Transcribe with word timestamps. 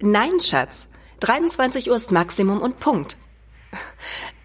Nein, 0.00 0.40
Schatz. 0.40 0.88
23 1.20 1.90
Uhr 1.90 1.96
ist 1.96 2.10
Maximum 2.10 2.62
und 2.62 2.80
Punkt. 2.80 3.18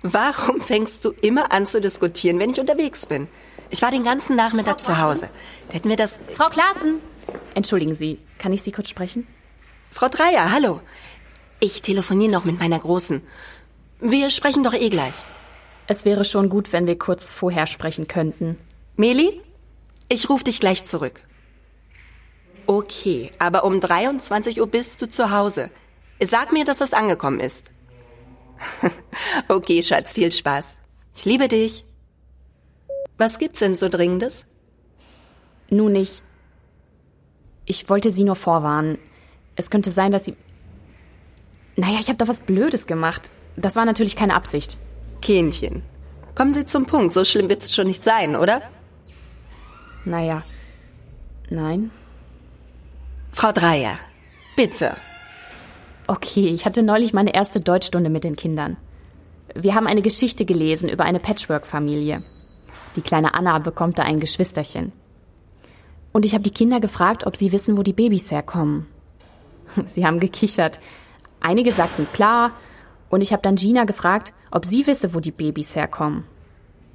Warum 0.02 0.60
fängst 0.62 1.06
du 1.06 1.12
immer 1.12 1.52
an 1.52 1.66
zu 1.66 1.80
diskutieren, 1.80 2.40
wenn 2.40 2.50
ich 2.50 2.60
unterwegs 2.60 3.06
bin? 3.06 3.28
Ich 3.70 3.82
war 3.82 3.90
den 3.90 4.04
ganzen 4.04 4.36
Nachmittag 4.36 4.84
zu 4.84 5.00
Hause. 5.00 5.30
Hätten 5.72 5.90
wir 5.90 5.96
das. 5.96 6.20
Frau 6.34 6.50
Klaassen! 6.50 7.00
Entschuldigen 7.56 7.96
Sie, 7.96 8.20
kann 8.38 8.54
ich 8.54 8.62
Sie 8.62 8.72
kurz 8.72 8.90
sprechen? 8.90 9.26
Frau 9.90 10.10
Dreier, 10.10 10.52
hallo. 10.52 10.82
Ich 11.60 11.82
telefoniere 11.82 12.32
noch 12.32 12.46
mit 12.46 12.60
meiner 12.60 12.78
Großen. 12.78 13.22
Wir 14.02 14.30
sprechen 14.30 14.64
doch 14.64 14.74
eh 14.74 14.90
gleich. 14.90 15.16
Es 15.88 16.04
wäre 16.04 16.26
schon 16.26 16.50
gut, 16.50 16.74
wenn 16.74 16.86
wir 16.86 17.00
kurz 17.00 17.32
vorher 17.32 17.66
sprechen 17.66 18.08
könnten. 18.08 18.58
Meli, 18.98 19.42
ich 20.10 20.30
rufe 20.30 20.44
dich 20.44 20.60
gleich 20.60 20.84
zurück. 20.84 21.22
Okay, 22.68 23.32
aber 23.40 23.64
um 23.64 23.80
23 23.80 24.60
Uhr 24.60 24.68
bist 24.68 25.02
du 25.02 25.08
zu 25.08 25.32
Hause. 25.32 25.70
Sag 26.22 26.52
mir, 26.52 26.66
dass 26.66 26.82
es 26.82 26.94
angekommen 26.94 27.40
ist. 27.40 27.72
okay, 29.48 29.84
Schatz, 29.84 30.14
viel 30.14 30.32
Spaß. 30.32 30.78
Ich 31.16 31.26
liebe 31.26 31.48
dich. 31.48 31.86
Was 33.18 33.38
gibt's 33.38 33.60
denn 33.60 33.76
so 33.76 33.90
Dringendes? 33.90 34.46
Nun 35.70 35.92
nicht. 35.92 36.24
Ich 37.66 37.90
wollte 37.90 38.12
Sie 38.12 38.24
nur 38.24 38.36
vorwarnen. 38.36 38.98
Es 39.56 39.70
könnte 39.70 39.92
sein, 39.92 40.12
dass 40.12 40.26
Sie. 40.26 40.36
Naja, 41.76 42.00
ich 42.00 42.08
habe 42.08 42.18
da 42.18 42.28
was 42.28 42.42
Blödes 42.42 42.88
gemacht. 42.88 43.32
Das 43.56 43.76
war 43.76 43.86
natürlich 43.86 44.16
keine 44.16 44.36
Absicht. 44.36 44.78
Kindchen, 45.22 45.84
kommen 46.36 46.54
Sie 46.54 46.66
zum 46.66 46.86
Punkt. 46.86 47.14
So 47.14 47.26
schlimm 47.26 47.50
wird's 47.50 47.74
schon 47.74 47.88
nicht 47.88 48.04
sein, 48.04 48.36
oder? 48.36 48.62
Naja. 50.04 50.44
Nein. 51.50 51.92
Frau 53.36 53.52
Dreier, 53.52 54.00
bitte. 54.56 54.96
Okay, 56.08 56.48
ich 56.48 56.66
hatte 56.66 56.84
neulich 56.84 57.12
meine 57.12 57.36
erste 57.36 57.60
Deutschstunde 57.60 58.10
mit 58.10 58.24
den 58.24 58.38
Kindern. 58.38 58.78
Wir 59.54 59.76
haben 59.76 59.88
eine 59.88 60.02
Geschichte 60.02 60.46
gelesen 60.46 60.88
über 60.88 61.04
eine 61.04 61.20
Patchwork-Familie. 61.20 62.24
Die 62.96 63.02
kleine 63.02 63.34
Anna 63.34 63.60
bekommt 63.60 64.00
da 64.00 64.04
ein 64.04 64.22
Geschwisterchen. 64.22 64.94
Und 66.14 66.24
ich 66.24 66.34
habe 66.34 66.44
die 66.44 66.54
Kinder 66.54 66.80
gefragt, 66.80 67.28
ob 67.28 67.36
sie 67.36 67.52
wissen, 67.52 67.76
wo 67.76 67.84
die 67.84 67.92
Babys 67.92 68.32
herkommen. 68.32 68.88
Sie 69.86 70.06
haben 70.06 70.22
gekichert. 70.22 70.80
Einige 71.42 71.74
sagten 71.74 72.08
klar, 72.14 72.54
und 73.10 73.20
ich 73.20 73.34
habe 73.34 73.42
dann 73.42 73.58
Gina 73.58 73.84
gefragt, 73.84 74.34
ob 74.50 74.66
sie 74.66 74.88
wisse, 74.88 75.14
wo 75.14 75.20
die 75.20 75.32
Babys 75.32 75.76
herkommen. 75.76 76.24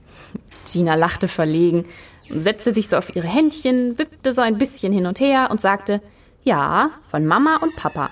Gina 0.64 0.94
lachte 0.94 1.28
verlegen, 1.28 1.84
setzte 2.30 2.72
sich 2.72 2.88
so 2.88 2.96
auf 2.96 3.14
ihre 3.14 3.28
Händchen, 3.28 3.98
wippte 3.98 4.33
so 4.33 4.41
ein 4.41 4.56
bisschen 4.56 4.91
hin 4.91 5.05
und 5.05 5.20
her 5.20 5.48
und 5.50 5.61
sagte, 5.61 6.00
ja, 6.42 6.91
von 7.10 7.27
Mama 7.27 7.56
und 7.62 7.77
Papa, 7.77 8.10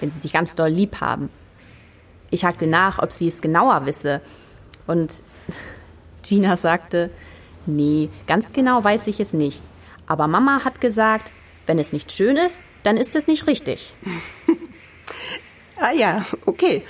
wenn 0.00 0.10
sie 0.10 0.20
sich 0.20 0.32
ganz 0.32 0.54
doll 0.54 0.70
lieb 0.70 1.00
haben. 1.00 1.30
Ich 2.30 2.44
hakte 2.44 2.66
nach, 2.66 2.98
ob 2.98 3.12
sie 3.12 3.28
es 3.28 3.40
genauer 3.40 3.86
wisse. 3.86 4.20
Und 4.86 5.22
Gina 6.22 6.56
sagte, 6.56 7.10
nee, 7.66 8.10
ganz 8.26 8.52
genau 8.52 8.82
weiß 8.82 9.06
ich 9.06 9.20
es 9.20 9.32
nicht. 9.32 9.62
Aber 10.06 10.26
Mama 10.26 10.64
hat 10.64 10.80
gesagt, 10.80 11.32
wenn 11.66 11.78
es 11.78 11.92
nicht 11.92 12.12
schön 12.12 12.36
ist, 12.36 12.60
dann 12.82 12.96
ist 12.96 13.16
es 13.16 13.26
nicht 13.26 13.46
richtig. 13.46 13.94
ah 15.76 15.92
ja, 15.92 16.24
okay. 16.46 16.82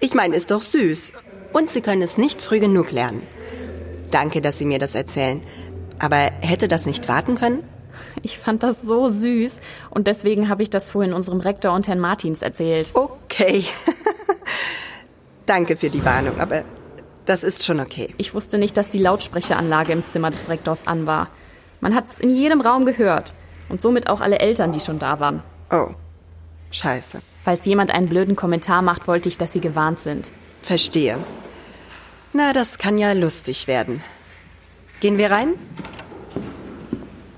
Ich 0.00 0.14
meine, 0.14 0.34
ist 0.36 0.50
doch 0.50 0.62
süß. 0.62 1.12
Und 1.52 1.70
Sie 1.70 1.82
können 1.82 2.02
es 2.02 2.18
nicht 2.18 2.42
früh 2.42 2.58
genug 2.58 2.90
lernen. 2.90 3.22
Danke, 4.10 4.40
dass 4.40 4.58
Sie 4.58 4.64
mir 4.64 4.78
das 4.78 4.94
erzählen. 4.94 5.42
Aber 5.98 6.16
hätte 6.16 6.66
das 6.66 6.86
nicht 6.86 7.08
warten 7.08 7.36
können? 7.36 7.62
Ich 8.22 8.38
fand 8.38 8.62
das 8.62 8.80
so 8.82 9.08
süß 9.08 9.60
und 9.90 10.06
deswegen 10.06 10.48
habe 10.48 10.62
ich 10.62 10.70
das 10.70 10.90
vorhin 10.90 11.12
unserem 11.12 11.40
Rektor 11.40 11.74
und 11.74 11.88
Herrn 11.88 11.98
Martins 11.98 12.42
erzählt. 12.42 12.92
Okay. 12.94 13.64
Danke 15.46 15.76
für 15.76 15.90
die 15.90 16.04
Warnung, 16.04 16.40
aber 16.40 16.64
das 17.26 17.42
ist 17.42 17.64
schon 17.64 17.80
okay. 17.80 18.14
Ich 18.18 18.34
wusste 18.34 18.58
nicht, 18.58 18.76
dass 18.76 18.88
die 18.88 18.98
Lautsprecheranlage 18.98 19.92
im 19.92 20.06
Zimmer 20.06 20.30
des 20.30 20.48
Rektors 20.48 20.86
an 20.86 21.06
war. 21.06 21.28
Man 21.80 21.94
hat 21.94 22.04
es 22.12 22.20
in 22.20 22.30
jedem 22.30 22.60
Raum 22.60 22.86
gehört 22.86 23.34
und 23.68 23.80
somit 23.80 24.08
auch 24.08 24.20
alle 24.20 24.38
Eltern, 24.38 24.70
die 24.70 24.80
schon 24.80 24.98
da 24.98 25.18
waren. 25.18 25.42
Oh, 25.70 25.88
scheiße. 26.70 27.20
Falls 27.42 27.64
jemand 27.64 27.90
einen 27.92 28.08
blöden 28.08 28.36
Kommentar 28.36 28.82
macht, 28.82 29.08
wollte 29.08 29.28
ich, 29.28 29.36
dass 29.36 29.52
sie 29.52 29.60
gewarnt 29.60 29.98
sind. 29.98 30.30
Verstehe. 30.62 31.18
Na, 32.32 32.52
das 32.52 32.78
kann 32.78 32.98
ja 32.98 33.12
lustig 33.12 33.66
werden. 33.66 34.00
Gehen 35.00 35.18
wir 35.18 35.32
rein? 35.32 35.54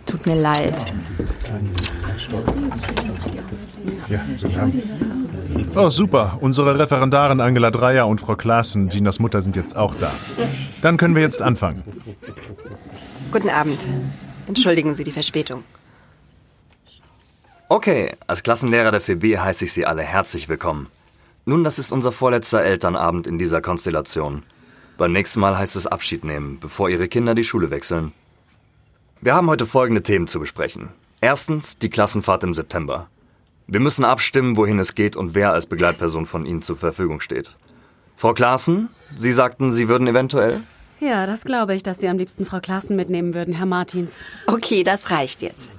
Tut 0.06 0.26
mir 0.26 0.36
leid. 0.36 0.92
Oh, 5.74 5.90
super. 5.90 6.38
Unsere 6.40 6.78
Referendarin 6.78 7.40
Angela 7.40 7.70
Dreier 7.70 8.06
und 8.06 8.20
Frau 8.20 8.36
Klaassen, 8.36 8.88
Ginas 8.88 9.18
Mutter, 9.18 9.42
sind 9.42 9.56
jetzt 9.56 9.76
auch 9.76 9.94
da. 9.96 10.12
Dann 10.82 10.96
können 10.96 11.14
wir 11.14 11.22
jetzt 11.22 11.42
anfangen. 11.42 11.82
Guten 13.32 13.48
Abend. 13.48 13.78
Entschuldigen 14.46 14.94
Sie 14.94 15.04
die 15.04 15.12
Verspätung. 15.12 15.64
Okay, 17.68 18.12
als 18.26 18.42
Klassenlehrer 18.42 18.90
der 18.90 19.00
4B 19.00 19.38
heiße 19.38 19.64
ich 19.64 19.72
Sie 19.72 19.86
alle 19.86 20.02
herzlich 20.02 20.48
willkommen. 20.48 20.88
Nun, 21.46 21.64
das 21.64 21.78
ist 21.78 21.92
unser 21.92 22.12
vorletzter 22.12 22.62
Elternabend 22.62 23.26
in 23.26 23.38
dieser 23.38 23.60
Konstellation. 23.60 24.42
Beim 24.96 25.12
nächsten 25.12 25.40
Mal 25.40 25.58
heißt 25.58 25.76
es 25.76 25.86
Abschied 25.86 26.24
nehmen, 26.24 26.58
bevor 26.60 26.88
Ihre 26.88 27.08
Kinder 27.08 27.34
die 27.34 27.44
Schule 27.44 27.70
wechseln. 27.70 28.12
Wir 29.24 29.34
haben 29.34 29.48
heute 29.48 29.64
folgende 29.64 30.02
Themen 30.02 30.28
zu 30.28 30.38
besprechen. 30.38 30.90
Erstens 31.22 31.78
die 31.78 31.88
Klassenfahrt 31.88 32.44
im 32.44 32.52
September. 32.52 33.08
Wir 33.66 33.80
müssen 33.80 34.04
abstimmen, 34.04 34.58
wohin 34.58 34.78
es 34.78 34.94
geht 34.94 35.16
und 35.16 35.34
wer 35.34 35.50
als 35.50 35.64
Begleitperson 35.64 36.26
von 36.26 36.44
Ihnen 36.44 36.60
zur 36.60 36.76
Verfügung 36.76 37.20
steht. 37.20 37.50
Frau 38.18 38.34
Klaassen, 38.34 38.90
Sie 39.14 39.32
sagten, 39.32 39.72
Sie 39.72 39.88
würden 39.88 40.06
eventuell? 40.08 40.60
Ja, 41.00 41.24
das 41.24 41.44
glaube 41.44 41.74
ich, 41.74 41.82
dass 41.82 42.00
Sie 42.00 42.08
am 42.08 42.18
liebsten 42.18 42.44
Frau 42.44 42.60
Klaassen 42.60 42.96
mitnehmen 42.96 43.32
würden, 43.32 43.54
Herr 43.54 43.64
Martins. 43.64 44.12
Okay, 44.46 44.84
das 44.84 45.10
reicht 45.10 45.40
jetzt. 45.40 45.70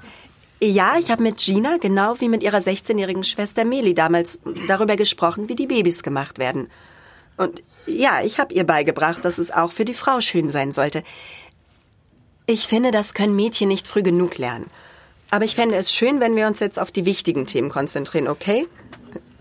Ja, 0.59 0.95
ich 0.99 1.11
habe 1.11 1.21
mit 1.21 1.37
Gina, 1.37 1.77
genau 1.79 2.19
wie 2.21 2.29
mit 2.29 2.41
ihrer 2.41 2.57
16-jährigen 2.57 3.23
Schwester 3.23 3.63
Meli 3.63 3.93
damals, 3.93 4.39
darüber 4.67 4.95
gesprochen, 4.95 5.49
wie 5.49 5.55
die 5.55 5.67
Babys 5.67 6.01
gemacht 6.01 6.39
werden. 6.39 6.67
Und 7.37 7.61
ja, 7.85 8.21
ich 8.23 8.39
habe 8.39 8.55
ihr 8.55 8.63
beigebracht, 8.63 9.23
dass 9.23 9.37
es 9.37 9.51
auch 9.51 9.71
für 9.71 9.85
die 9.85 9.93
Frau 9.93 10.19
schön 10.21 10.49
sein 10.49 10.71
sollte. 10.71 11.03
Ich 12.47 12.67
finde, 12.67 12.91
das 12.91 13.13
können 13.13 13.35
Mädchen 13.35 13.67
nicht 13.67 13.87
früh 13.87 14.03
genug 14.03 14.37
lernen. 14.37 14.69
Aber 15.31 15.45
ich 15.45 15.55
fände 15.55 15.75
es 15.75 15.91
schön, 15.91 16.19
wenn 16.19 16.35
wir 16.35 16.47
uns 16.47 16.59
jetzt 16.59 16.77
auf 16.77 16.91
die 16.91 17.05
wichtigen 17.05 17.47
Themen 17.47 17.69
konzentrieren, 17.69 18.27
okay? 18.27 18.67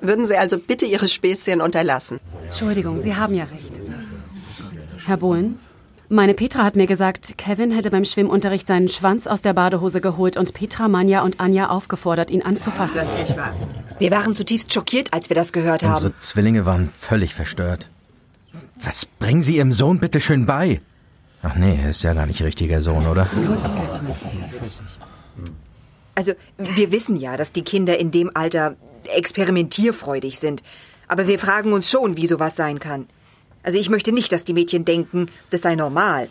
Würden 0.01 0.25
Sie 0.25 0.37
also 0.37 0.59
bitte 0.59 0.87
Ihre 0.87 1.09
Späßchen 1.09 1.61
unterlassen? 1.61 2.19
Entschuldigung, 2.45 2.99
Sie 2.99 3.15
haben 3.15 3.35
ja 3.35 3.45
recht. 3.45 3.73
Herr 5.07 5.19
Bohlen, 5.19 5.59
meine 6.09 6.33
Petra 6.35 6.65
hat 6.65 6.77
mir 6.77 6.87
gesagt, 6.87 7.37
Kevin 7.37 7.73
hätte 7.73 7.91
beim 7.91 8.05
Schwimmunterricht 8.05 8.67
seinen 8.67 8.89
Schwanz 8.89 9.27
aus 9.27 9.43
der 9.43 9.53
Badehose 9.53 10.01
geholt 10.01 10.37
und 10.37 10.55
Petra, 10.55 10.89
Manja 10.89 11.23
und 11.23 11.41
Anja 11.41 11.69
aufgefordert, 11.69 12.31
ihn 12.31 12.43
anzufassen. 12.43 13.03
Wir 13.99 14.11
waren 14.11 14.33
zutiefst 14.33 14.73
schockiert, 14.73 15.13
als 15.13 15.29
wir 15.29 15.37
das 15.37 15.53
gehört 15.53 15.83
haben. 15.83 15.95
Unsere 16.07 16.19
Zwillinge 16.21 16.65
waren 16.65 16.91
völlig 16.99 17.35
verstört. 17.35 17.89
Was 18.83 19.05
bringen 19.07 19.43
Sie 19.43 19.57
Ihrem 19.57 19.73
Sohn 19.73 19.99
bitte 19.99 20.21
schön 20.21 20.47
bei? 20.47 20.81
Ach 21.45 21.55
nee, 21.57 21.79
er 21.81 21.91
ist 21.91 22.03
ja 22.03 22.15
gar 22.15 22.27
nicht 22.27 22.43
richtiger 22.43 22.81
Sohn, 22.81 23.07
oder? 23.07 23.29
Also, 26.15 26.33
wir 26.59 26.91
wissen 26.91 27.17
ja, 27.17 27.37
dass 27.37 27.53
die 27.53 27.63
Kinder 27.63 27.99
in 27.99 28.11
dem 28.11 28.31
Alter 28.35 28.77
experimentierfreudig 29.15 30.39
sind. 30.39 30.63
Aber 31.07 31.27
wir 31.27 31.39
fragen 31.39 31.73
uns 31.73 31.91
schon, 31.91 32.17
wie 32.17 32.27
sowas 32.27 32.57
sein 32.57 32.79
kann. 32.79 33.07
Also 33.63 33.79
ich 33.79 33.89
möchte 33.89 34.13
nicht, 34.13 34.33
dass 34.33 34.45
die 34.45 34.53
Mädchen 34.53 34.85
denken, 34.85 35.29
das 35.51 35.63
sei 35.63 35.75
normal. 35.75 36.29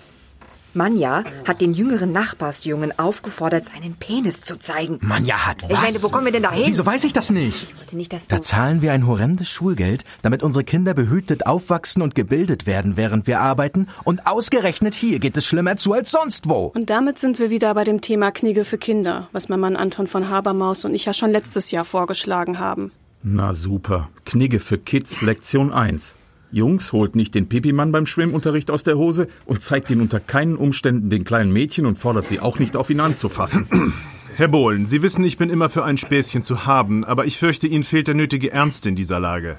Manja 0.76 1.24
hat 1.48 1.62
den 1.62 1.74
jüngeren 1.74 2.12
Nachbarsjungen 2.12 2.98
aufgefordert, 2.98 3.66
seinen 3.66 3.96
Penis 3.96 4.42
zu 4.42 4.58
zeigen. 4.58 4.98
Manja 5.02 5.46
hat 5.46 5.64
was? 5.64 5.72
Ich 5.72 5.82
meine, 5.82 6.04
wo 6.04 6.10
kommen 6.10 6.26
wir 6.26 6.32
denn 6.32 6.44
da 6.44 6.52
hin? 6.52 6.66
Wieso 6.66 6.86
weiß 6.86 7.04
ich 7.04 7.14
das 7.14 7.30
nicht? 7.30 7.68
Ich 7.70 7.78
wollte 7.78 7.96
nicht, 7.96 8.12
dass 8.12 8.28
du... 8.28 8.36
Da 8.36 8.42
zahlen 8.42 8.82
wir 8.82 8.92
ein 8.92 9.06
horrendes 9.06 9.50
Schulgeld, 9.50 10.04
damit 10.24 10.42
unsere 10.42 10.64
Kinder 10.64 10.94
behütet 10.94 11.46
aufwachsen 11.46 12.02
und 12.02 12.16
gebildet 12.16 12.66
werden, 12.66 12.98
während 12.98 13.28
wir 13.28 13.40
arbeiten. 13.40 13.88
Und 14.04 14.26
ausgerechnet 14.26 14.96
hier 14.96 15.20
geht 15.20 15.38
es 15.38 15.46
schlimmer 15.46 15.78
zu 15.78 15.94
als 15.94 16.10
sonst 16.10 16.50
wo. 16.50 16.72
Und 16.74 16.90
damit 16.90 17.20
sind 17.20 17.38
wir 17.38 17.50
wieder 17.50 17.74
bei 17.76 17.84
dem 17.84 18.02
Thema 18.02 18.32
Knigge 18.32 18.66
für 18.66 18.78
Kinder, 18.78 19.28
was 19.32 19.50
mein 19.50 19.60
Mann 19.60 19.76
Anton 19.76 20.08
von 20.08 20.30
Habermaus 20.30 20.86
und 20.86 20.96
ich 20.96 21.06
ja 21.06 21.14
schon 21.14 21.30
letztes 21.30 21.70
Jahr 21.72 21.86
vorgeschlagen 21.86 22.58
haben. 22.58 22.92
Na 23.22 23.54
super. 23.54 24.10
Knigge 24.26 24.60
für 24.60 24.78
Kids 24.78 25.22
Lektion 25.22 25.72
1. 25.72 26.16
Jungs, 26.54 26.94
holt 26.94 27.16
nicht 27.16 27.34
den 27.34 27.50
Pipimann 27.50 27.92
beim 27.92 28.06
Schwimmunterricht 28.06 28.70
aus 28.70 28.84
der 28.84 28.96
Hose 28.96 29.28
und 29.46 29.64
zeigt 29.64 29.90
ihn 29.90 30.02
unter 30.02 30.20
keinen 30.20 30.56
Umständen 30.56 31.10
den 31.10 31.24
kleinen 31.24 31.52
Mädchen 31.52 31.88
und 31.88 31.98
fordert 31.98 32.28
sie 32.28 32.40
auch 32.40 32.60
nicht 32.60 32.76
auf 32.78 32.92
ihn 32.92 33.00
anzufassen. 33.00 33.68
Herr 34.36 34.50
Bohlen, 34.50 34.86
Sie 34.86 35.02
wissen, 35.02 35.24
ich 35.24 35.38
bin 35.38 35.50
immer 35.50 35.70
für 35.70 35.84
ein 35.84 35.98
Späßchen 35.98 36.44
zu 36.44 36.68
haben, 36.68 37.04
aber 37.06 37.26
ich 37.26 37.40
fürchte, 37.40 37.66
Ihnen 37.66 37.84
fehlt 37.84 38.08
der 38.08 38.14
nötige 38.14 38.52
Ernst 38.52 38.86
in 38.86 38.96
dieser 38.96 39.20
Lage. 39.20 39.58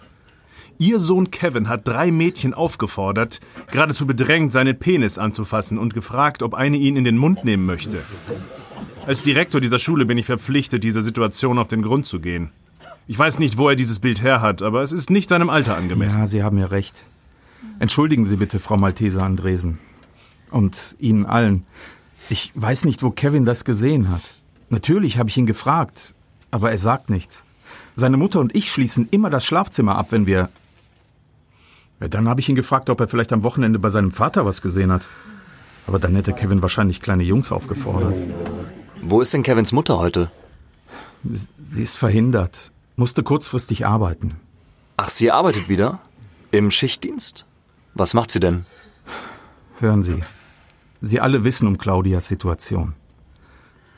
Ihr 0.79 1.01
Sohn 1.01 1.33
Kevin 1.33 1.69
hat 1.69 1.87
drei 1.87 2.13
Mädchen 2.13 2.55
aufgefordert, 2.55 3.41
geradezu 3.73 4.07
bedrängt, 4.07 4.53
seinen 4.53 4.79
Penis 4.79 5.19
anzufassen 5.19 5.79
und 5.79 5.95
gefragt, 5.95 6.45
ob 6.45 6.55
eine 6.55 6.77
ihn 6.77 6.97
in 6.97 7.05
den 7.05 7.17
Mund 7.17 7.45
nehmen 7.45 7.67
möchte. 7.67 7.99
Als 9.05 9.25
Direktor 9.25 9.61
dieser 9.61 9.81
Schule 9.81 10.07
bin 10.07 10.19
ich 10.19 10.27
verpflichtet, 10.27 10.85
dieser 10.85 11.03
Situation 11.03 11.59
auf 11.59 11.69
den 11.69 11.83
Grund 11.83 12.07
zu 12.07 12.21
gehen. 12.21 12.51
Ich 13.07 13.19
weiß 13.19 13.39
nicht, 13.39 13.59
wo 13.59 13.69
er 13.69 13.77
dieses 13.77 13.99
Bild 13.99 14.23
her 14.23 14.41
hat, 14.41 14.63
aber 14.63 14.83
es 14.83 14.93
ist 14.93 15.11
nicht 15.11 15.29
seinem 15.29 15.51
Alter 15.51 15.77
angemessen. 15.77 16.21
Ja, 16.21 16.27
Sie 16.27 16.43
haben 16.43 16.59
ja 16.59 16.67
recht. 16.67 17.05
Entschuldigen 17.79 18.25
Sie 18.25 18.37
bitte, 18.37 18.59
Frau 18.61 18.77
Malteser 18.77 19.23
Andresen. 19.23 19.79
Und 20.51 20.97
Ihnen 20.99 21.27
allen. 21.27 21.67
Ich 22.31 22.53
weiß 22.55 22.87
nicht, 22.87 23.03
wo 23.03 23.11
Kevin 23.11 23.45
das 23.45 23.65
gesehen 23.65 24.09
hat. 24.11 24.23
Natürlich 24.71 25.19
habe 25.19 25.29
ich 25.29 25.37
ihn 25.37 25.47
gefragt, 25.47 26.15
aber 26.51 26.71
er 26.71 26.79
sagt 26.79 27.11
nichts. 27.11 27.45
Seine 27.95 28.17
Mutter 28.17 28.41
und 28.41 28.55
ich 28.57 28.71
schließen 28.71 29.09
immer 29.11 29.29
das 29.29 29.45
Schlafzimmer 29.45 29.97
ab, 29.97 30.07
wenn 30.11 30.27
wir. 30.27 30.49
Ja, 32.01 32.09
dann 32.09 32.29
habe 32.29 32.41
ich 32.41 32.49
ihn 32.49 32.55
gefragt, 32.55 32.89
ob 32.89 33.01
er 33.01 33.09
vielleicht 33.09 33.33
am 33.33 33.43
Wochenende 33.43 33.79
bei 33.79 33.91
seinem 33.91 34.13
Vater 34.13 34.47
was 34.47 34.63
gesehen 34.63 34.91
hat. 34.91 35.07
Aber 35.87 35.99
dann 35.99 36.15
hätte 36.15 36.33
Kevin 36.33 36.63
wahrscheinlich 36.63 37.03
kleine 37.03 37.23
Jungs 37.23 37.53
aufgefordert. 37.53 38.15
Wo 39.03 39.21
ist 39.21 39.35
denn 39.35 39.43
Kevins 39.43 39.73
Mutter 39.73 39.99
heute? 39.99 40.31
Sie 41.23 41.83
ist 41.83 41.97
verhindert, 41.97 42.73
musste 42.97 43.23
kurzfristig 43.23 43.87
arbeiten. 43.87 44.35
Ach, 44.97 45.11
sie 45.11 45.31
arbeitet 45.31 45.69
wieder? 45.69 46.01
Im 46.51 46.71
Schichtdienst? 46.71 47.47
Was 47.95 48.15
macht 48.15 48.31
sie 48.31 48.41
denn? 48.41 48.67
Hören 49.81 50.03
Sie, 50.03 50.23
Sie 51.05 51.21
alle 51.21 51.45
wissen 51.45 51.69
um 51.69 51.77
Claudias 51.77 52.29
Situation. 52.29 52.95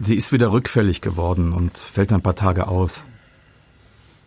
Sie 0.01 0.17
ist 0.17 0.33
wieder 0.33 0.51
rückfällig 0.51 1.01
geworden 1.01 1.53
und 1.53 1.79
fällt 1.79 2.13
ein 2.13 2.21
paar 2.21 2.35
Tage 2.35 2.67
aus. 2.67 3.05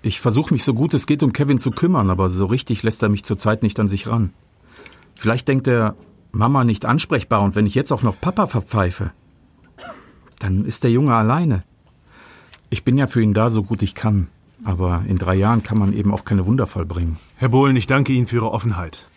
Ich 0.01 0.21
versuche 0.21 0.53
mich 0.53 0.63
so 0.63 0.73
gut 0.73 0.93
es 0.93 1.05
geht 1.05 1.21
um 1.21 1.33
Kevin 1.33 1.59
zu 1.59 1.71
kümmern, 1.71 2.09
aber 2.09 2.29
so 2.29 2.45
richtig 2.45 2.81
lässt 2.83 3.03
er 3.03 3.09
mich 3.09 3.25
zurzeit 3.25 3.63
nicht 3.63 3.81
an 3.81 3.89
sich 3.89 4.07
ran. 4.07 4.31
Vielleicht 5.13 5.49
denkt 5.49 5.67
er, 5.67 5.97
Mama 6.31 6.63
nicht 6.63 6.85
ansprechbar 6.85 7.41
und 7.41 7.55
wenn 7.55 7.65
ich 7.65 7.75
jetzt 7.75 7.91
auch 7.91 8.01
noch 8.01 8.21
Papa 8.21 8.47
verpfeife, 8.47 9.11
dann 10.39 10.63
ist 10.63 10.85
der 10.85 10.91
Junge 10.91 11.13
alleine. 11.13 11.65
Ich 12.69 12.85
bin 12.85 12.97
ja 12.97 13.07
für 13.07 13.21
ihn 13.21 13.33
da, 13.33 13.49
so 13.49 13.61
gut 13.61 13.81
ich 13.81 13.93
kann. 13.93 14.29
Aber 14.63 15.03
in 15.07 15.17
drei 15.17 15.35
Jahren 15.35 15.63
kann 15.63 15.79
man 15.79 15.93
eben 15.93 16.13
auch 16.13 16.25
keine 16.25 16.45
Wunder 16.45 16.67
vollbringen. 16.67 17.17
Herr 17.35 17.49
Bohlen, 17.49 17.75
ich 17.75 17.87
danke 17.87 18.13
Ihnen 18.13 18.27
für 18.27 18.37
Ihre 18.37 18.51
Offenheit. 18.51 19.07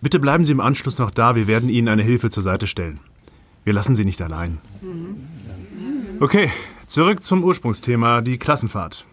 Bitte 0.00 0.18
bleiben 0.18 0.44
Sie 0.44 0.52
im 0.52 0.60
Anschluss 0.60 0.98
noch 0.98 1.10
da, 1.10 1.36
wir 1.36 1.46
werden 1.46 1.68
Ihnen 1.68 1.88
eine 1.88 2.02
Hilfe 2.02 2.30
zur 2.30 2.42
Seite 2.42 2.66
stellen. 2.66 3.00
Wir 3.64 3.72
lassen 3.72 3.94
Sie 3.94 4.04
nicht 4.04 4.20
allein. 4.20 4.58
Okay, 6.20 6.50
zurück 6.86 7.22
zum 7.22 7.44
Ursprungsthema, 7.44 8.20
die 8.20 8.38
Klassenfahrt. 8.38 9.06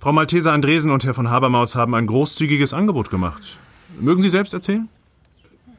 Frau 0.00 0.12
Malteser 0.12 0.52
Andresen 0.52 0.90
und 0.90 1.04
Herr 1.04 1.14
von 1.14 1.30
Habermaus 1.30 1.74
haben 1.74 1.94
ein 1.94 2.06
großzügiges 2.06 2.72
Angebot 2.72 3.10
gemacht. 3.10 3.58
Mögen 4.00 4.22
Sie 4.22 4.30
selbst 4.30 4.52
erzählen? 4.52 4.88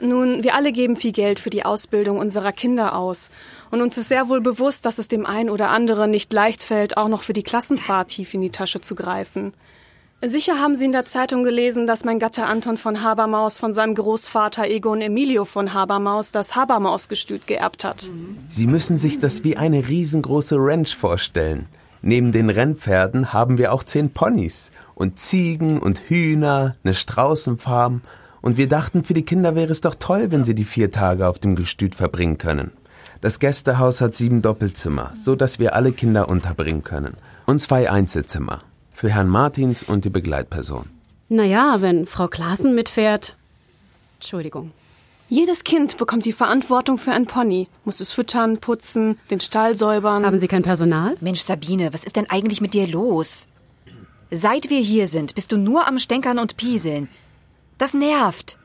Nun, 0.03 0.43
wir 0.43 0.53
alle 0.53 0.73
geben 0.73 0.97
viel 0.97 1.13
Geld 1.13 1.39
für 1.39 1.49
die 1.49 1.63
Ausbildung 1.63 2.19
unserer 2.19 2.51
Kinder 2.51 2.97
aus. 2.97 3.31
Und 3.71 3.81
uns 3.81 3.97
ist 3.97 4.09
sehr 4.09 4.27
wohl 4.27 4.41
bewusst, 4.41 4.85
dass 4.85 4.97
es 4.97 5.07
dem 5.07 5.25
einen 5.25 5.49
oder 5.49 5.69
anderen 5.69 6.11
nicht 6.11 6.33
leicht 6.33 6.61
fällt, 6.61 6.97
auch 6.97 7.07
noch 7.07 7.21
für 7.21 7.31
die 7.31 7.41
Klassenfahrt 7.41 8.09
tief 8.09 8.33
in 8.33 8.41
die 8.41 8.49
Tasche 8.49 8.81
zu 8.81 8.95
greifen. 8.95 9.53
Sicher 10.21 10.59
haben 10.59 10.75
Sie 10.75 10.85
in 10.85 10.91
der 10.91 11.05
Zeitung 11.05 11.43
gelesen, 11.45 11.87
dass 11.87 12.03
mein 12.03 12.19
Gatte 12.19 12.45
Anton 12.45 12.75
von 12.75 13.01
Habermaus 13.01 13.57
von 13.57 13.73
seinem 13.73 13.95
Großvater 13.95 14.67
Egon 14.67 14.99
Emilio 14.99 15.45
von 15.45 15.73
Habermaus 15.73 16.31
das 16.31 16.53
Habermausgestüt 16.53 17.47
geerbt 17.47 17.85
hat. 17.85 18.09
Sie 18.49 18.67
müssen 18.67 18.97
sich 18.97 19.19
das 19.19 19.45
wie 19.45 19.55
eine 19.55 19.87
riesengroße 19.87 20.57
Ranch 20.57 20.97
vorstellen. 20.97 21.67
Neben 22.01 22.33
den 22.33 22.49
Rennpferden 22.49 23.31
haben 23.31 23.57
wir 23.57 23.71
auch 23.71 23.83
zehn 23.83 24.09
Ponys 24.11 24.71
und 24.95 25.17
Ziegen 25.17 25.79
und 25.79 26.09
Hühner, 26.09 26.75
eine 26.83 26.93
Straußenfarm. 26.93 28.01
Und 28.43 28.57
wir 28.57 28.67
dachten, 28.67 29.05
für 29.05 29.13
die 29.13 29.23
Kinder 29.23 29.55
wäre 29.55 29.71
es 29.71 29.79
doch 29.79 29.95
toll, 29.95 30.29
wenn 30.29 30.43
sie 30.43 30.53
die 30.53 30.65
vier 30.65 30.91
Tage 30.91 31.27
auf 31.29 31.39
dem 31.39 31.55
Gestüt 31.55 31.95
verbringen 31.95 32.37
können. 32.37 32.71
Das 33.21 33.39
Gästehaus 33.39 34.01
hat 34.01 34.17
sieben 34.17 34.41
Doppelzimmer, 34.41 35.11
so 35.15 35.37
dass 35.37 35.59
wir 35.59 35.75
alle 35.75 35.93
Kinder 35.93 36.27
unterbringen 36.27 36.83
können. 36.83 37.15
Und 37.45 37.59
zwei 37.59 37.89
Einzelzimmer. 37.89 38.61
Für 38.91 39.09
Herrn 39.09 39.29
Martins 39.29 39.81
und 39.81 40.03
die 40.03 40.09
Begleitperson. 40.09 40.87
Naja, 41.29 41.77
wenn 41.79 42.05
Frau 42.05 42.27
Klaassen 42.27 42.75
mitfährt. 42.75 43.37
Entschuldigung. 44.17 44.71
Jedes 45.29 45.63
Kind 45.63 45.95
bekommt 45.95 46.25
die 46.25 46.33
Verantwortung 46.33 46.97
für 46.97 47.13
ein 47.13 47.27
Pony, 47.27 47.69
muss 47.85 48.01
es 48.01 48.11
füttern, 48.11 48.57
putzen, 48.57 49.17
den 49.31 49.39
Stall 49.39 49.75
säubern. 49.75 50.25
Haben 50.25 50.37
Sie 50.37 50.49
kein 50.49 50.63
Personal? 50.63 51.15
Mensch, 51.21 51.39
Sabine, 51.39 51.93
was 51.93 52.03
ist 52.03 52.17
denn 52.17 52.29
eigentlich 52.29 52.59
mit 52.59 52.73
dir 52.73 52.87
los? 52.87 53.47
Seit 54.31 54.69
wir 54.69 54.81
hier 54.81 55.07
sind, 55.07 55.33
bist 55.33 55.53
du 55.53 55.57
nur 55.57 55.87
am 55.87 55.97
Stänkern 55.97 56.39
und 56.39 56.57
Pieseln. 56.57 57.07
Das 57.77 57.93
nervt. 57.93 58.57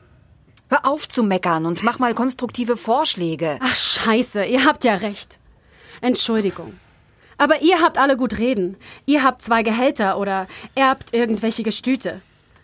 Hör 0.69 0.85
auf 0.85 1.07
zu 1.07 1.23
meckern 1.23 1.65
und 1.65 1.83
mach 1.83 1.97
mal 1.99 2.13
konstruktive 2.13 2.77
Vorschläge. 2.77 3.57
Ach, 3.61 3.75
scheiße, 3.75 4.45
ihr 4.45 4.65
habt 4.65 4.83
ja 4.83 4.95
recht. 4.95 5.39
Entschuldigung. 6.01 6.73
Aber 7.37 7.61
ihr 7.61 7.81
habt 7.81 7.97
alle 7.97 8.17
gut 8.17 8.37
reden. 8.37 8.77
Ihr 9.05 9.23
habt 9.23 9.41
zwei 9.41 9.63
Gehälter 9.63 10.19
oder 10.19 10.47
erbt 10.75 11.13
irgendwelche 11.13 11.63
Gestüte. 11.63 12.21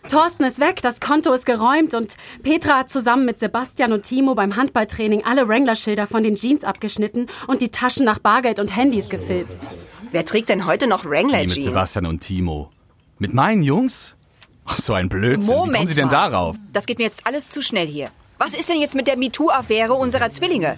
Thorsten 0.08 0.44
ist 0.44 0.60
weg, 0.60 0.80
das 0.82 1.00
Konto 1.00 1.32
ist 1.32 1.46
geräumt 1.46 1.94
und 1.94 2.16
Petra 2.44 2.78
hat 2.78 2.90
zusammen 2.90 3.24
mit 3.24 3.40
Sebastian 3.40 3.92
und 3.92 4.02
Timo 4.02 4.36
beim 4.36 4.54
Handballtraining 4.54 5.24
alle 5.24 5.48
Wrangler-Schilder 5.48 6.06
von 6.06 6.22
den 6.22 6.36
Jeans 6.36 6.62
abgeschnitten 6.62 7.26
und 7.48 7.60
die 7.60 7.70
Taschen 7.70 8.04
nach 8.04 8.20
Bargeld 8.20 8.60
und 8.60 8.76
Handys 8.76 9.08
gefilzt. 9.08 9.96
Wer 10.12 10.24
trägt 10.24 10.48
denn 10.48 10.66
heute 10.66 10.86
noch 10.86 11.04
Wrangler-Jeans? 11.04 11.56
mit 11.56 11.64
Sebastian 11.64 12.06
und 12.06 12.20
Timo. 12.20 12.70
Mit 13.18 13.34
meinen 13.34 13.62
Jungs? 13.62 14.15
Ach, 14.66 14.78
so 14.78 14.94
ein 14.94 15.08
Blödsinn. 15.08 15.54
Wie 15.54 15.58
Moment 15.58 15.76
kommen 15.76 15.88
Sie 15.88 15.94
denn 15.94 16.06
mal. 16.06 16.30
darauf? 16.30 16.56
Das 16.72 16.86
geht 16.86 16.98
mir 16.98 17.04
jetzt 17.04 17.26
alles 17.26 17.50
zu 17.50 17.62
schnell 17.62 17.86
hier. 17.86 18.08
Was 18.38 18.54
ist 18.54 18.68
denn 18.68 18.80
jetzt 18.80 18.94
mit 18.94 19.06
der 19.06 19.16
MeToo-Affäre 19.16 19.94
unserer 19.94 20.30
Zwillinge? 20.30 20.76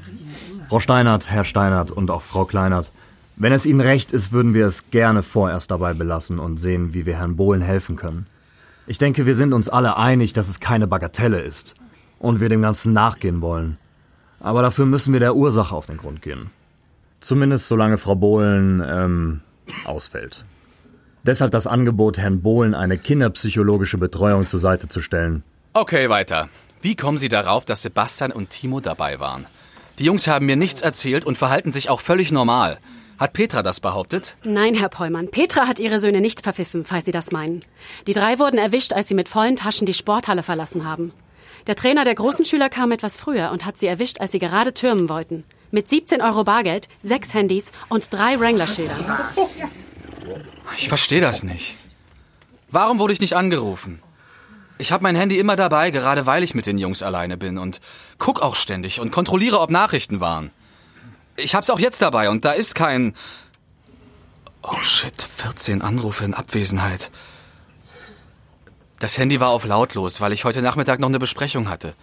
Frau 0.68 0.80
Steinert, 0.80 1.30
Herr 1.30 1.44
Steinert 1.44 1.90
und 1.90 2.10
auch 2.10 2.22
Frau 2.22 2.44
Kleinert. 2.44 2.92
Wenn 3.36 3.52
es 3.52 3.66
Ihnen 3.66 3.80
recht 3.80 4.12
ist, 4.12 4.32
würden 4.32 4.52
wir 4.54 4.66
es 4.66 4.90
gerne 4.90 5.22
vorerst 5.22 5.70
dabei 5.70 5.94
belassen 5.94 6.38
und 6.38 6.58
sehen, 6.58 6.92
wie 6.94 7.06
wir 7.06 7.16
Herrn 7.16 7.36
Bohlen 7.36 7.62
helfen 7.62 7.96
können. 7.96 8.26
Ich 8.86 8.98
denke, 8.98 9.26
wir 9.26 9.34
sind 9.34 9.52
uns 9.52 9.68
alle 9.68 9.96
einig, 9.96 10.32
dass 10.32 10.48
es 10.48 10.60
keine 10.60 10.86
Bagatelle 10.86 11.40
ist 11.40 11.74
und 12.18 12.40
wir 12.40 12.48
dem 12.48 12.62
Ganzen 12.62 12.92
nachgehen 12.92 13.40
wollen. 13.40 13.78
Aber 14.40 14.62
dafür 14.62 14.86
müssen 14.86 15.12
wir 15.12 15.20
der 15.20 15.34
Ursache 15.36 15.74
auf 15.74 15.86
den 15.86 15.96
Grund 15.96 16.22
gehen. 16.22 16.50
Zumindest 17.20 17.68
solange 17.68 17.98
Frau 17.98 18.14
Bohlen 18.14 18.82
ähm, 18.86 19.40
ausfällt. 19.84 20.44
Deshalb 21.24 21.50
das 21.50 21.66
Angebot, 21.66 22.18
Herrn 22.18 22.42
Bohlen 22.42 22.74
eine 22.74 22.98
kinderpsychologische 22.98 23.98
Betreuung 23.98 24.46
zur 24.46 24.60
Seite 24.60 24.88
zu 24.88 25.00
stellen. 25.00 25.42
Okay, 25.72 26.08
weiter. 26.08 26.48
Wie 26.80 26.96
kommen 26.96 27.18
Sie 27.18 27.28
darauf, 27.28 27.64
dass 27.64 27.82
Sebastian 27.82 28.32
und 28.32 28.50
Timo 28.50 28.80
dabei 28.80 29.20
waren? 29.20 29.46
Die 29.98 30.04
Jungs 30.04 30.28
haben 30.28 30.46
mir 30.46 30.56
nichts 30.56 30.80
erzählt 30.80 31.24
und 31.24 31.36
verhalten 31.36 31.72
sich 31.72 31.90
auch 31.90 32.00
völlig 32.00 32.30
normal. 32.30 32.78
Hat 33.18 33.32
Petra 33.32 33.62
das 33.62 33.80
behauptet? 33.80 34.36
Nein, 34.44 34.74
Herr 34.74 34.88
Pollmann, 34.88 35.28
Petra 35.28 35.66
hat 35.66 35.80
ihre 35.80 35.98
Söhne 35.98 36.20
nicht 36.20 36.42
verpfiffen, 36.42 36.84
falls 36.84 37.04
Sie 37.04 37.10
das 37.10 37.32
meinen. 37.32 37.62
Die 38.06 38.12
drei 38.12 38.38
wurden 38.38 38.58
erwischt, 38.58 38.92
als 38.92 39.08
sie 39.08 39.14
mit 39.14 39.28
vollen 39.28 39.56
Taschen 39.56 39.86
die 39.86 39.94
Sporthalle 39.94 40.44
verlassen 40.44 40.84
haben. 40.84 41.12
Der 41.66 41.74
Trainer 41.74 42.04
der 42.04 42.14
großen 42.14 42.44
Schüler 42.44 42.68
kam 42.68 42.92
etwas 42.92 43.16
früher 43.16 43.50
und 43.50 43.64
hat 43.64 43.76
sie 43.76 43.88
erwischt, 43.88 44.20
als 44.20 44.30
sie 44.32 44.38
gerade 44.38 44.72
türmen 44.72 45.08
wollten. 45.08 45.42
Mit 45.72 45.88
17 45.88 46.22
Euro 46.22 46.44
Bargeld, 46.44 46.88
sechs 47.02 47.34
Handys 47.34 47.72
und 47.88 48.12
drei 48.14 48.38
Wrangler-Schildern. 48.38 48.96
Ich 50.76 50.88
verstehe 50.88 51.20
das 51.20 51.42
nicht. 51.42 51.76
Warum 52.70 52.98
wurde 52.98 53.12
ich 53.12 53.20
nicht 53.20 53.34
angerufen? 53.34 54.02
Ich 54.78 54.92
habe 54.92 55.02
mein 55.02 55.16
Handy 55.16 55.38
immer 55.38 55.56
dabei, 55.56 55.90
gerade 55.90 56.26
weil 56.26 56.42
ich 56.42 56.54
mit 56.54 56.66
den 56.66 56.78
Jungs 56.78 57.02
alleine 57.02 57.36
bin 57.36 57.58
und 57.58 57.80
guck 58.18 58.40
auch 58.40 58.54
ständig 58.54 59.00
und 59.00 59.10
kontrolliere, 59.10 59.58
ob 59.60 59.70
Nachrichten 59.70 60.20
waren. 60.20 60.50
Ich 61.36 61.54
hab's 61.54 61.70
auch 61.70 61.80
jetzt 61.80 62.02
dabei 62.02 62.30
und 62.30 62.44
da 62.44 62.52
ist 62.52 62.74
kein 62.74 63.14
Oh 64.62 64.82
shit, 64.82 65.22
14 65.36 65.82
Anrufe 65.82 66.24
in 66.24 66.34
Abwesenheit. 66.34 67.10
Das 68.98 69.16
Handy 69.16 69.40
war 69.40 69.50
auf 69.50 69.64
lautlos, 69.64 70.20
weil 70.20 70.32
ich 70.32 70.44
heute 70.44 70.62
Nachmittag 70.62 70.98
noch 70.98 71.08
eine 71.08 71.20
Besprechung 71.20 71.68
hatte. 71.68 71.94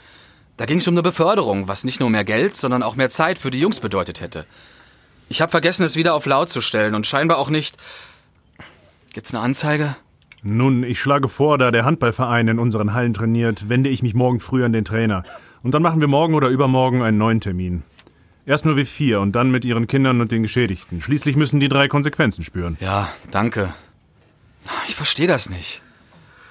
Da 0.58 0.66
ging's 0.66 0.88
um 0.88 0.94
eine 0.94 1.04
Beförderung, 1.04 1.68
was 1.68 1.84
nicht 1.84 2.00
nur 2.00 2.10
mehr 2.10 2.24
Geld, 2.24 2.56
sondern 2.56 2.82
auch 2.82 2.96
mehr 2.96 3.10
Zeit 3.10 3.38
für 3.38 3.52
die 3.52 3.60
Jungs 3.60 3.82
bedeutet 3.82 4.22
hätte. 4.22 4.46
Ich 5.28 5.42
habe 5.42 5.52
vergessen, 5.52 5.84
es 5.84 5.96
wieder 5.98 6.14
auf 6.14 6.26
laut 6.26 6.50
zu 6.50 6.62
stellen 6.62 6.96
und 6.96 7.06
scheinbar 7.06 7.38
auch 7.38 7.50
nicht. 7.50 7.78
Gibt's 9.16 9.34
eine 9.34 9.42
Anzeige? 9.42 9.96
Nun, 10.44 10.84
ich 10.84 11.00
schlage 11.00 11.30
vor, 11.30 11.58
da 11.58 11.72
der 11.72 11.86
Handballverein 11.86 12.50
in 12.50 12.60
unseren 12.60 12.94
Hallen 12.94 13.14
trainiert, 13.14 13.70
wende 13.70 13.90
ich 13.90 14.04
mich 14.04 14.14
morgen 14.14 14.42
früh 14.42 14.66
an 14.66 14.74
den 14.74 14.84
Trainer. 14.84 15.24
Und 15.64 15.74
dann 15.74 15.82
machen 15.82 16.02
wir 16.02 16.10
morgen 16.10 16.34
oder 16.34 16.50
übermorgen 16.50 17.02
einen 17.02 17.18
neuen 17.18 17.40
Termin. 17.40 17.84
Erst 18.46 18.66
nur 18.66 18.76
wir 18.76 18.86
vier 18.86 19.22
und 19.22 19.32
dann 19.32 19.52
mit 19.52 19.64
ihren 19.64 19.88
Kindern 19.88 20.20
und 20.20 20.34
den 20.34 20.44
Geschädigten. 20.44 21.00
Schließlich 21.00 21.38
müssen 21.38 21.62
die 21.62 21.70
drei 21.70 21.88
Konsequenzen 21.88 22.44
spüren. 22.44 22.76
Ja, 22.82 23.10
danke. 23.32 23.74
Ich 24.86 24.96
verstehe 24.96 25.28
das 25.28 25.50
nicht. 25.50 25.82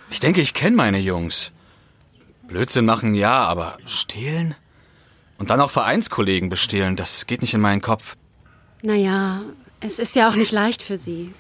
Ich 0.08 0.20
denke, 0.20 0.40
ich 0.40 0.54
kenne 0.54 0.74
meine 0.74 1.00
Jungs. 1.00 1.52
Blödsinn 2.48 2.86
machen, 2.86 3.12
ja, 3.14 3.44
aber 3.44 3.76
stehlen? 3.84 4.54
Und 5.36 5.50
dann 5.50 5.60
auch 5.60 5.70
Vereinskollegen 5.70 6.48
bestehlen, 6.48 6.96
das 6.96 7.26
geht 7.26 7.42
nicht 7.42 7.52
in 7.52 7.60
meinen 7.60 7.82
Kopf. 7.82 8.16
Naja, 8.80 9.42
es 9.80 9.98
ist 9.98 10.16
ja 10.16 10.30
auch 10.30 10.34
nicht 10.34 10.52
leicht 10.52 10.80
für 10.80 10.96
Sie. 10.96 11.34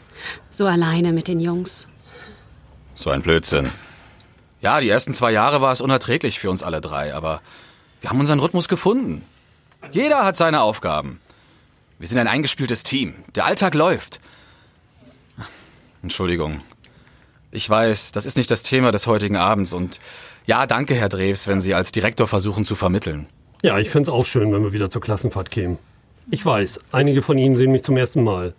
So 0.50 0.66
alleine 0.66 1.12
mit 1.12 1.28
den 1.28 1.40
Jungs. 1.40 1.86
So 2.94 3.10
ein 3.10 3.22
Blödsinn. 3.22 3.70
Ja, 4.60 4.80
die 4.80 4.88
ersten 4.88 5.12
zwei 5.12 5.32
Jahre 5.32 5.60
war 5.60 5.72
es 5.72 5.80
unerträglich 5.80 6.38
für 6.38 6.50
uns 6.50 6.62
alle 6.62 6.80
drei, 6.80 7.14
aber 7.14 7.40
wir 8.00 8.10
haben 8.10 8.20
unseren 8.20 8.38
Rhythmus 8.38 8.68
gefunden. 8.68 9.22
Jeder 9.92 10.24
hat 10.24 10.36
seine 10.36 10.62
Aufgaben. 10.62 11.20
Wir 11.98 12.08
sind 12.08 12.18
ein 12.18 12.28
eingespieltes 12.28 12.82
Team. 12.82 13.14
Der 13.34 13.46
Alltag 13.46 13.74
läuft. 13.74 14.20
Entschuldigung. 16.02 16.60
Ich 17.50 17.68
weiß, 17.68 18.12
das 18.12 18.26
ist 18.26 18.36
nicht 18.36 18.50
das 18.50 18.62
Thema 18.62 18.90
des 18.90 19.06
heutigen 19.06 19.36
Abends 19.36 19.72
und 19.72 20.00
ja, 20.46 20.66
danke, 20.66 20.94
Herr 20.94 21.08
Drews, 21.08 21.46
wenn 21.46 21.60
Sie 21.62 21.72
als 21.72 21.92
Direktor 21.92 22.28
versuchen 22.28 22.64
zu 22.64 22.74
vermitteln. 22.74 23.26
Ja, 23.62 23.78
ich 23.78 23.88
fände 23.88 24.10
es 24.10 24.14
auch 24.14 24.26
schön, 24.26 24.52
wenn 24.52 24.62
wir 24.62 24.72
wieder 24.72 24.90
zur 24.90 25.00
Klassenfahrt 25.00 25.50
kämen. 25.50 25.78
Ich 26.30 26.44
weiß, 26.44 26.80
einige 26.92 27.22
von 27.22 27.38
Ihnen 27.38 27.56
sehen 27.56 27.72
mich 27.72 27.82
zum 27.82 27.96
ersten 27.96 28.22
Mal. 28.22 28.54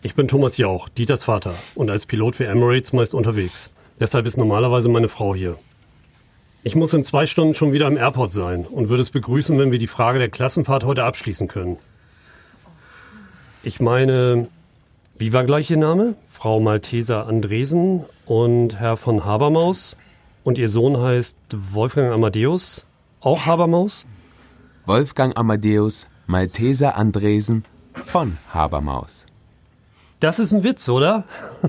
Ich 0.00 0.14
bin 0.14 0.28
Thomas 0.28 0.56
Jauch, 0.58 0.88
Dieters 0.88 1.24
Vater, 1.24 1.54
und 1.74 1.90
als 1.90 2.06
Pilot 2.06 2.36
für 2.36 2.46
Emirates 2.46 2.92
meist 2.92 3.14
unterwegs. 3.14 3.70
Deshalb 3.98 4.26
ist 4.26 4.36
normalerweise 4.36 4.88
meine 4.88 5.08
Frau 5.08 5.34
hier. 5.34 5.58
Ich 6.62 6.76
muss 6.76 6.94
in 6.94 7.02
zwei 7.02 7.26
Stunden 7.26 7.54
schon 7.54 7.72
wieder 7.72 7.88
im 7.88 7.96
Airport 7.96 8.32
sein 8.32 8.64
und 8.64 8.90
würde 8.90 9.02
es 9.02 9.10
begrüßen, 9.10 9.58
wenn 9.58 9.72
wir 9.72 9.78
die 9.78 9.88
Frage 9.88 10.20
der 10.20 10.28
Klassenfahrt 10.28 10.84
heute 10.84 11.02
abschließen 11.02 11.48
können. 11.48 11.78
Ich 13.64 13.80
meine, 13.80 14.46
wie 15.16 15.32
war 15.32 15.42
gleich 15.42 15.68
Ihr 15.70 15.78
Name? 15.78 16.14
Frau 16.28 16.60
Malteser 16.60 17.26
Andresen 17.26 18.04
und 18.24 18.78
Herr 18.78 18.96
von 18.96 19.24
Habermaus? 19.24 19.96
Und 20.44 20.58
Ihr 20.58 20.68
Sohn 20.68 20.96
heißt 20.96 21.36
Wolfgang 21.50 22.12
Amadeus? 22.12 22.86
Auch 23.20 23.46
Habermaus? 23.46 24.06
Wolfgang 24.86 25.36
Amadeus 25.36 26.06
Malteser 26.28 26.96
Andresen 26.96 27.64
von 27.94 28.38
Habermaus. 28.52 29.26
Das 30.20 30.38
ist 30.38 30.52
ein 30.52 30.64
Witz, 30.64 30.88
oder? 30.88 31.24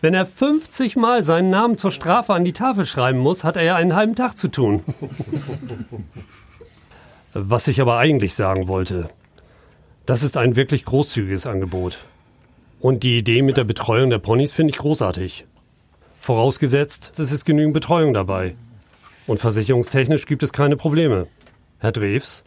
Wenn 0.00 0.14
er 0.14 0.26
50 0.26 0.96
Mal 0.96 1.22
seinen 1.22 1.50
Namen 1.50 1.78
zur 1.78 1.90
Strafe 1.90 2.34
an 2.34 2.44
die 2.44 2.52
Tafel 2.52 2.86
schreiben 2.86 3.18
muss, 3.18 3.44
hat 3.44 3.56
er 3.56 3.64
ja 3.64 3.76
einen 3.76 3.94
halben 3.94 4.14
Tag 4.14 4.38
zu 4.38 4.48
tun. 4.48 4.82
Was 7.32 7.68
ich 7.68 7.80
aber 7.80 7.98
eigentlich 7.98 8.34
sagen 8.34 8.68
wollte, 8.68 9.08
das 10.06 10.22
ist 10.22 10.36
ein 10.36 10.56
wirklich 10.56 10.84
großzügiges 10.84 11.46
Angebot. 11.46 11.98
Und 12.80 13.02
die 13.02 13.18
Idee 13.18 13.42
mit 13.42 13.56
der 13.56 13.64
Betreuung 13.64 14.10
der 14.10 14.18
Ponys 14.18 14.52
finde 14.52 14.72
ich 14.72 14.78
großartig. 14.78 15.46
Vorausgesetzt, 16.20 17.18
es 17.18 17.32
ist 17.32 17.44
genügend 17.44 17.74
Betreuung 17.74 18.14
dabei. 18.14 18.54
Und 19.26 19.40
versicherungstechnisch 19.40 20.26
gibt 20.26 20.42
es 20.42 20.52
keine 20.52 20.76
Probleme. 20.76 21.26
Herr 21.78 21.92
Drews? 21.92 22.44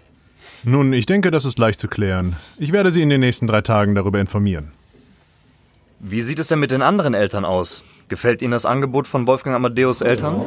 Nun, 0.63 0.93
ich 0.93 1.05
denke, 1.05 1.31
das 1.31 1.45
ist 1.45 1.59
leicht 1.59 1.79
zu 1.79 1.87
klären. 1.87 2.35
Ich 2.57 2.71
werde 2.71 2.91
Sie 2.91 3.01
in 3.01 3.09
den 3.09 3.19
nächsten 3.19 3.47
drei 3.47 3.61
Tagen 3.61 3.95
darüber 3.95 4.19
informieren. 4.19 4.71
Wie 5.99 6.21
sieht 6.21 6.39
es 6.39 6.47
denn 6.47 6.59
mit 6.59 6.71
den 6.71 6.81
anderen 6.81 7.13
Eltern 7.13 7.45
aus? 7.45 7.83
Gefällt 8.07 8.41
Ihnen 8.41 8.51
das 8.51 8.65
Angebot 8.65 9.07
von 9.07 9.27
Wolfgang 9.27 9.55
Amadeus 9.55 10.01
Eltern? 10.01 10.41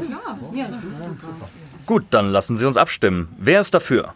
Ja. 0.55 0.69
Gut, 1.87 2.07
dann 2.11 2.29
lassen 2.29 2.57
Sie 2.57 2.67
uns 2.67 2.77
abstimmen. 2.77 3.29
Wer 3.39 3.61
ist 3.61 3.75
dafür? 3.75 4.15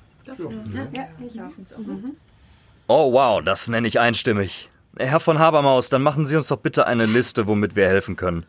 Oh 2.88 3.12
wow, 3.12 3.43
das 3.45 3.69
nenne 3.69 3.87
ich 3.87 4.00
einstimmig. 4.00 4.71
Herr 4.97 5.21
von 5.21 5.38
Habermaus, 5.38 5.90
dann 5.90 6.02
machen 6.02 6.25
Sie 6.25 6.37
uns 6.37 6.49
doch 6.49 6.57
bitte 6.57 6.87
eine 6.87 7.05
Liste, 7.05 7.47
womit 7.47 7.76
wir 7.76 7.87
helfen 7.87 8.16
können. 8.16 8.47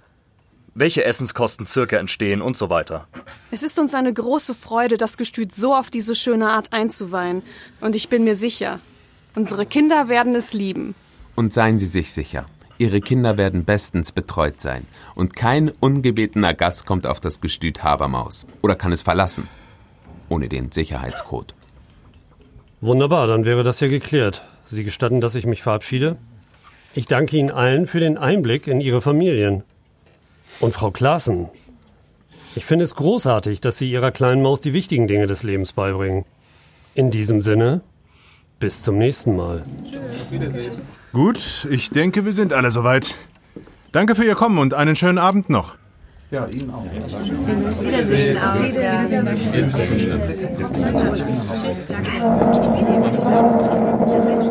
Welche 0.76 1.04
Essenskosten 1.04 1.66
circa 1.66 1.98
entstehen 1.98 2.42
und 2.42 2.56
so 2.56 2.70
weiter. 2.70 3.08
Es 3.52 3.64
ist 3.64 3.80
uns 3.80 3.96
eine 3.96 4.14
große 4.14 4.56
Freude, 4.56 4.96
das 4.96 5.18
Gestüt 5.18 5.54
so 5.54 5.76
auf 5.76 5.90
diese 5.90 6.16
schöne 6.16 6.52
Art 6.52 6.72
einzuweihen. 6.72 7.44
Und 7.82 7.96
ich 7.96 8.10
bin 8.10 8.24
mir 8.24 8.36
sicher, 8.36 8.80
unsere 9.36 9.66
Kinder 9.66 10.08
werden 10.08 10.36
es 10.36 10.54
lieben. 10.54 10.96
Und 11.36 11.52
seien 11.52 11.80
Sie 11.80 11.86
sich 11.86 12.14
sicher, 12.14 12.46
Ihre 12.78 13.02
Kinder 13.02 13.38
werden 13.38 13.66
bestens 13.66 14.12
betreut 14.12 14.62
sein. 14.62 14.86
Und 15.16 15.36
kein 15.36 15.70
ungebetener 15.70 16.54
Gast 16.54 16.86
kommt 16.86 17.08
auf 17.08 17.20
das 17.20 17.42
Gestüt 17.42 17.84
Habermaus. 17.84 18.46
Oder 18.62 18.76
kann 18.76 18.92
es 18.92 19.02
verlassen. 19.02 19.48
Ohne 20.30 20.48
den 20.48 20.72
Sicherheitscode. 20.72 21.56
Wunderbar, 22.82 23.28
dann 23.28 23.46
wäre 23.46 23.64
das 23.64 23.80
ja 23.80 23.88
geklärt. 23.88 24.46
Sie 24.68 24.84
gestatten, 24.84 25.22
dass 25.22 25.36
ich 25.36 25.46
mich 25.46 25.64
verabschiede? 25.64 26.18
Ich 26.94 27.08
danke 27.08 27.38
Ihnen 27.38 27.50
allen 27.50 27.88
für 27.88 28.00
den 28.00 28.18
Einblick 28.18 28.68
in 28.68 28.82
Ihre 28.82 29.02
Familien. 29.02 29.64
Und 30.60 30.74
Frau 30.74 30.92
Klaassen, 30.92 31.50
ich 32.56 32.66
finde 32.66 32.86
es 32.86 32.96
großartig, 32.96 33.62
dass 33.62 33.78
Sie 33.78 33.90
Ihrer 33.90 34.12
kleinen 34.12 34.42
Maus 34.42 34.62
die 34.62 34.74
wichtigen 34.74 35.08
Dinge 35.08 35.28
des 35.28 35.44
Lebens 35.44 35.74
beibringen. 35.74 36.26
In 36.96 37.12
diesem 37.12 37.42
Sinne, 37.42 37.82
bis 38.60 38.82
zum 38.82 38.98
nächsten 38.98 39.36
Mal. 39.36 39.64
Gut, 41.14 41.68
ich 41.70 41.90
denke, 41.90 42.26
wir 42.26 42.34
sind 42.34 42.54
alle 42.54 42.72
soweit. 42.72 43.16
Danke 43.92 44.16
für 44.16 44.26
Ihr 44.26 44.36
Kommen 44.36 44.60
und 44.60 44.74
einen 44.74 44.96
schönen 44.96 45.18
Abend 45.18 45.50
noch. 45.50 45.76
Ja, 46.30 46.46
Ihnen 46.48 46.70
auch. 46.72 46.84
Wiedersehen. 46.84 48.38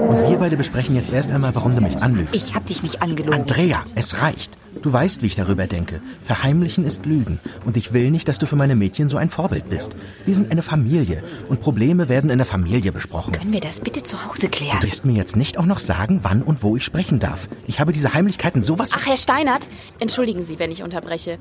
Und 0.08 0.30
wir 0.30 0.38
beide 0.38 0.56
besprechen 0.56 0.96
jetzt 0.96 1.12
erst 1.12 1.30
einmal, 1.30 1.54
warum 1.54 1.74
du 1.74 1.82
mich 1.82 1.98
anlügst. 1.98 2.34
Ich 2.34 2.54
hab 2.54 2.64
dich 2.64 2.82
nicht 2.82 3.02
angelogen. 3.02 3.40
Andrea, 3.40 3.84
es 3.94 4.22
reicht. 4.22 4.52
Du 4.82 4.92
weißt, 4.92 5.22
wie 5.22 5.26
ich 5.26 5.34
darüber 5.34 5.66
denke. 5.66 6.00
Verheimlichen 6.22 6.84
ist 6.84 7.06
Lügen. 7.06 7.40
Und 7.64 7.76
ich 7.76 7.92
will 7.92 8.10
nicht, 8.10 8.28
dass 8.28 8.38
du 8.38 8.46
für 8.46 8.56
meine 8.56 8.76
Mädchen 8.76 9.08
so 9.08 9.16
ein 9.16 9.30
Vorbild 9.30 9.68
bist. 9.68 9.96
Wir 10.24 10.34
sind 10.34 10.50
eine 10.50 10.62
Familie. 10.62 11.22
Und 11.48 11.60
Probleme 11.60 12.08
werden 12.08 12.30
in 12.30 12.38
der 12.38 12.46
Familie 12.46 12.92
besprochen. 12.92 13.32
Können 13.32 13.52
wir 13.52 13.60
das 13.60 13.80
bitte 13.80 14.02
zu 14.02 14.24
Hause 14.24 14.48
klären? 14.48 14.78
Du 14.80 14.86
wirst 14.86 15.04
mir 15.04 15.14
jetzt 15.14 15.36
nicht 15.36 15.58
auch 15.58 15.66
noch 15.66 15.78
sagen, 15.78 16.20
wann 16.22 16.42
und 16.42 16.62
wo 16.62 16.76
ich 16.76 16.84
sprechen 16.84 17.18
darf. 17.18 17.48
Ich 17.66 17.80
habe 17.80 17.92
diese 17.92 18.14
Heimlichkeiten 18.14 18.62
sowas... 18.62 18.90
Ach, 18.94 19.06
Herr 19.06 19.16
Steinert, 19.16 19.66
entschuldigen 19.98 20.42
Sie, 20.42 20.58
wenn 20.58 20.70
ich 20.70 20.82
unterbreche. 20.82 21.38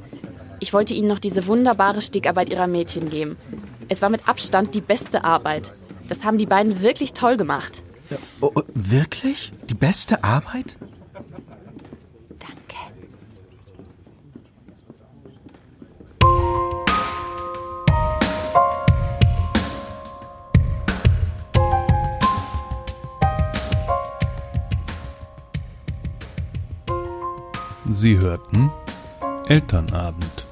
Ich 0.59 0.73
wollte 0.73 0.93
Ihnen 0.93 1.07
noch 1.07 1.19
diese 1.19 1.47
wunderbare 1.47 2.01
Stickarbeit 2.01 2.49
Ihrer 2.49 2.67
Mädchen 2.67 3.09
geben. 3.09 3.37
Es 3.89 4.01
war 4.01 4.09
mit 4.09 4.27
Abstand 4.27 4.75
die 4.75 4.81
beste 4.81 5.23
Arbeit. 5.23 5.73
Das 6.07 6.23
haben 6.23 6.37
die 6.37 6.45
beiden 6.45 6.81
wirklich 6.81 7.13
toll 7.13 7.37
gemacht. 7.37 7.83
Oh, 8.39 8.51
oh, 8.53 8.61
wirklich? 8.73 9.51
Die 9.69 9.73
beste 9.73 10.23
Arbeit? 10.23 10.77
Sie 27.97 28.17
hörten 28.17 28.71
Elternabend. 29.47 30.44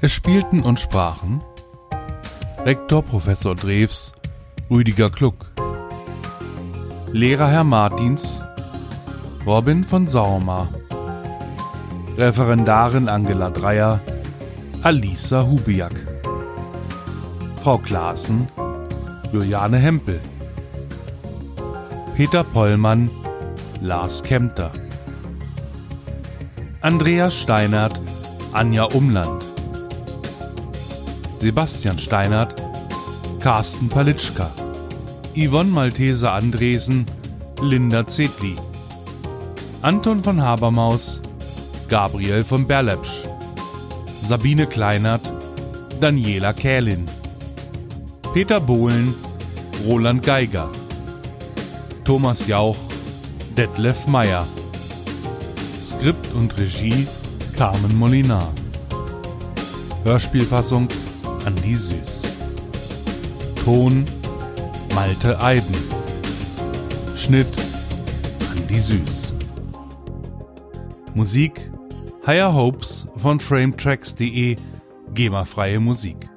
Es 0.00 0.12
spielten 0.12 0.62
und 0.62 0.78
sprachen 0.78 1.42
Rektor 2.64 3.02
Professor 3.02 3.56
Drews, 3.56 4.12
Rüdiger 4.70 5.10
Kluck, 5.10 5.50
Lehrer 7.10 7.48
Herr 7.48 7.64
Martins, 7.64 8.40
Robin 9.44 9.82
von 9.82 10.06
Saumer, 10.06 10.68
Referendarin 12.16 13.08
Angela 13.08 13.50
Dreier, 13.50 13.98
Alisa 14.82 15.42
Hubiak, 15.42 16.06
Frau 17.60 17.78
Klaassen, 17.78 18.46
Juliane 19.32 19.78
Hempel, 19.78 20.20
Peter 22.14 22.44
Pollmann, 22.44 23.10
Lars 23.80 24.22
Kempter, 24.22 24.70
Andreas 26.82 27.34
Steinert, 27.34 28.00
Anja 28.52 28.84
Umland, 28.84 29.47
Sebastian 31.40 31.98
Steinert, 31.98 32.54
Carsten 33.40 33.88
Palitschka, 33.88 34.50
Yvonne 35.36 35.70
Malteser 35.70 36.32
Andresen, 36.32 37.06
Linda 37.62 38.06
Zedli, 38.06 38.56
Anton 39.82 40.22
von 40.22 40.42
Habermaus, 40.42 41.22
Gabriel 41.88 42.44
von 42.44 42.66
Berlepsch, 42.66 43.22
Sabine 44.22 44.66
Kleinert, 44.66 45.32
Daniela 46.00 46.52
Kählin, 46.52 47.08
Peter 48.34 48.60
Bohlen, 48.60 49.14
Roland 49.86 50.22
Geiger, 50.22 50.70
Thomas 52.04 52.46
Jauch, 52.46 52.76
Detlef 53.56 54.06
Meyer. 54.06 54.46
Skript 55.80 56.32
und 56.34 56.58
Regie 56.58 57.06
Carmen 57.56 57.96
Molinar. 57.98 58.52
Hörspielfassung 60.04 60.88
Andi 61.48 61.76
Süß. 61.76 62.24
Ton 63.64 64.04
Malte 64.94 65.40
Eiden. 65.40 65.74
Schnitt 67.16 67.48
Andi 68.50 68.78
Süß. 68.78 69.32
Musik 71.14 71.70
Higher 72.26 72.52
Hopes 72.52 73.06
von 73.16 73.40
frametracks.de 73.40 74.58
GEMA-freie 75.14 75.80
Musik. 75.80 76.28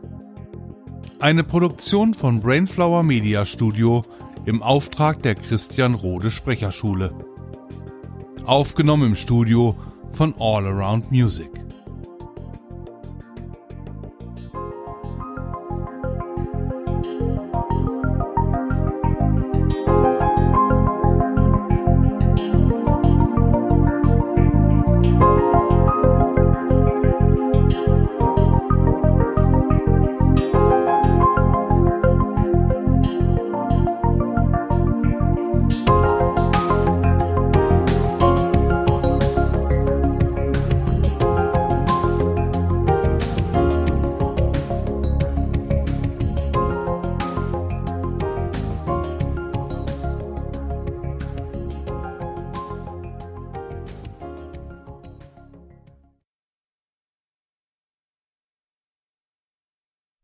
Eine 1.19 1.43
Produktion 1.43 2.13
von 2.13 2.39
Brainflower 2.39 3.03
Media 3.03 3.43
Studio 3.43 4.03
im 4.45 4.63
Auftrag 4.63 5.21
der 5.23 5.35
Christian 5.35 5.93
Rode 5.93 6.31
Sprecherschule. 6.31 7.13
Aufgenommen 8.45 9.09
im 9.09 9.15
Studio 9.17 9.75
von 10.13 10.33
All 10.39 10.65
Around 10.65 11.11
Music. 11.11 11.60